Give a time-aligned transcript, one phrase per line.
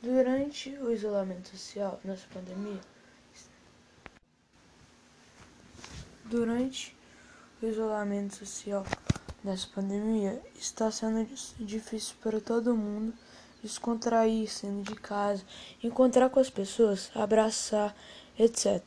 [0.00, 2.80] Durante o isolamento social nessa pandemia,
[6.24, 6.96] durante
[7.60, 8.86] o isolamento social
[9.42, 11.26] nessa pandemia, está sendo
[11.58, 13.12] difícil para todo mundo
[13.60, 15.42] descontrair, saindo de casa,
[15.82, 17.92] encontrar com as pessoas, abraçar,
[18.38, 18.80] etc.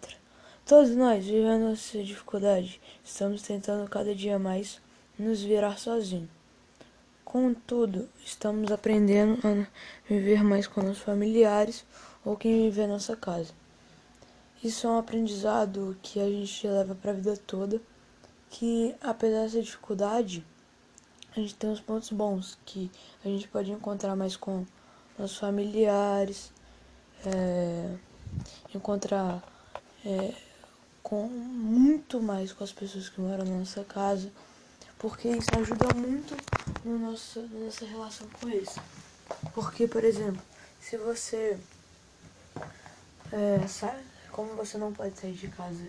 [0.65, 4.79] Todos nós, vivendo essa dificuldade, estamos tentando cada dia mais
[5.19, 6.40] nos virar sozinhos.
[7.31, 9.65] Contudo, estamos aprendendo a
[10.05, 11.85] viver mais com nossos familiares
[12.25, 13.53] ou quem vive em nossa casa.
[14.61, 17.81] Isso é um aprendizado que a gente leva para a vida toda,
[18.49, 20.45] que apesar dessa dificuldade,
[21.33, 22.91] a gente tem uns pontos bons, que
[23.23, 24.65] a gente pode encontrar mais com
[25.17, 26.51] nossos familiares,
[27.25, 27.95] é,
[28.75, 29.41] encontrar
[30.05, 30.33] é,
[31.01, 34.29] com muito mais com as pessoas que moram na nossa casa
[35.01, 36.37] porque isso ajuda muito
[36.83, 38.75] no nosso, na nossa relação com eles.
[39.53, 40.41] Porque, por exemplo,
[40.79, 41.57] se você
[43.31, 45.87] é, sabe, como você não pode sair de casa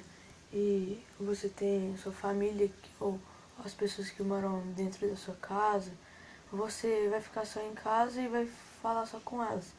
[0.53, 3.19] e você tem sua família ou
[3.65, 5.93] as pessoas que moram dentro da sua casa,
[6.51, 8.47] você vai ficar só em casa e vai
[8.83, 9.73] falar só com elas.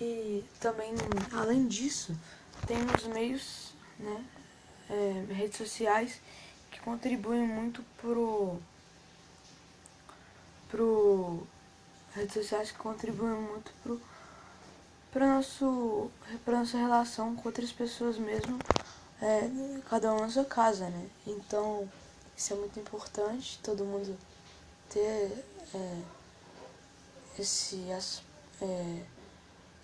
[0.00, 0.94] E também,
[1.32, 2.16] além disso,
[2.66, 4.24] tem os meios, né,
[4.88, 6.20] é, redes sociais
[6.70, 8.58] que contribuem muito pro
[10.70, 11.46] pro
[12.14, 14.00] redes sociais que contribuem muito pro
[15.12, 16.10] para nosso
[16.44, 18.58] para nossa relação com outras pessoas mesmo
[19.20, 21.88] é, cada um na sua casa né então
[22.36, 24.16] isso é muito importante todo mundo
[24.88, 26.02] ter é,
[27.38, 27.76] esse
[28.62, 29.02] é,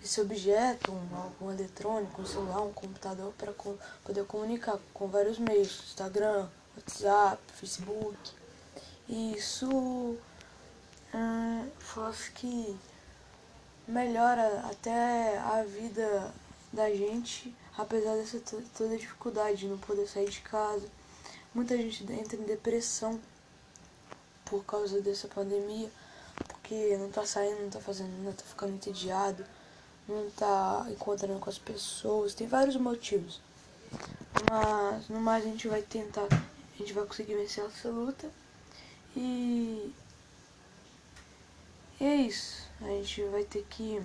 [0.03, 5.37] esse objeto, um, algum eletrônico, um celular, um computador para co poder comunicar com vários
[5.39, 8.17] meios, Instagram, WhatsApp, Facebook.
[9.09, 10.17] E isso
[11.17, 12.77] hum, faz que
[13.87, 16.33] melhora até a vida
[16.71, 18.39] da gente, apesar dessa
[18.77, 20.87] toda dificuldade de não poder sair de casa.
[21.53, 23.19] Muita gente entra em depressão
[24.45, 25.89] por causa dessa pandemia,
[26.47, 29.45] porque não tá saindo, não tá fazendo nada, tá ficando entediado,
[30.07, 33.41] não tá encontrando com as pessoas, tem vários motivos.
[34.51, 36.27] Mas no mais a gente vai tentar
[36.77, 38.29] a gente vai conseguir vencer essa luta.
[39.15, 39.91] E,
[41.99, 42.67] e é isso.
[42.81, 44.01] A gente vai ter que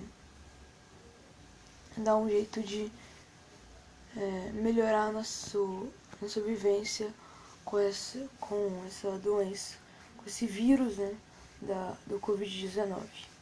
[1.97, 2.91] dar um jeito de
[4.17, 5.57] é, melhorar nossa,
[6.21, 7.13] nossa vivência
[7.63, 9.75] com essa, com essa doença,
[10.17, 11.15] com esse vírus né,
[11.61, 13.32] da, do Covid-19.